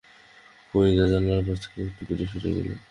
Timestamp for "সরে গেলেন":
2.31-2.77